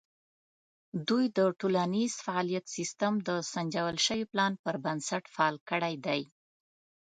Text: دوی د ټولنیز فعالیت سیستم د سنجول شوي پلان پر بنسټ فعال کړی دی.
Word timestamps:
دوی 1.07 1.25
د 1.37 1.39
ټولنیز 1.59 2.13
فعالیت 2.25 2.65
سیستم 2.75 3.13
د 3.27 3.29
سنجول 3.53 3.95
شوي 4.05 4.25
پلان 4.31 4.53
پر 4.63 4.75
بنسټ 4.83 5.23
فعال 5.35 5.55
کړی 5.69 5.95
دی. 6.05 6.21